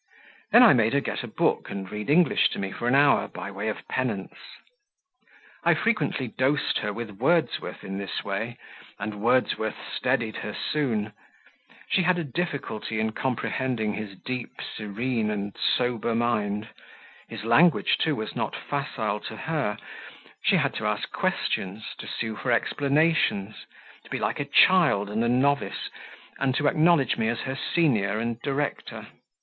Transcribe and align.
Then 0.51 0.63
I 0.63 0.73
made 0.73 0.93
her 0.93 0.99
get 0.99 1.21
a 1.21 1.27
book, 1.27 1.69
and 1.69 1.91
read 1.91 2.09
English 2.09 2.49
to 2.53 2.57
me 2.59 2.71
for 2.71 2.87
an 2.87 2.95
hour 2.95 3.27
by 3.27 3.51
way 3.51 3.67
of 3.67 3.87
penance. 3.87 4.33
I 5.63 5.75
frequently 5.75 6.27
dosed 6.27 6.79
her 6.79 6.91
with 6.91 7.11
Wordsworth 7.19 7.83
in 7.83 7.99
this 7.99 8.23
way, 8.23 8.57
and 8.97 9.21
Wordsworth 9.21 9.77
steadied 9.95 10.37
her 10.37 10.55
soon; 10.55 11.13
she 11.87 12.01
had 12.01 12.17
a 12.17 12.23
difficulty 12.23 12.99
in 12.99 13.11
comprehending 13.11 13.93
his 13.93 14.15
deep, 14.15 14.49
serene, 14.75 15.29
and 15.29 15.55
sober 15.55 16.15
mind; 16.15 16.69
his 17.27 17.43
language, 17.43 17.99
too, 17.99 18.15
was 18.15 18.35
not 18.35 18.55
facile 18.55 19.19
to 19.19 19.35
her; 19.37 19.77
she 20.43 20.55
had 20.55 20.73
to 20.77 20.87
ask 20.87 21.11
questions, 21.11 21.85
to 21.99 22.07
sue 22.07 22.35
for 22.37 22.51
explanations, 22.51 23.67
to 24.03 24.09
be 24.09 24.17
like 24.17 24.39
a 24.39 24.45
child 24.45 25.11
and 25.11 25.23
a 25.23 25.29
novice, 25.29 25.91
and 26.39 26.55
to 26.55 26.65
acknowledge 26.65 27.17
me 27.19 27.27
as 27.27 27.41
her 27.41 27.55
senior 27.55 28.17
and 28.17 28.41
director. 28.41 29.05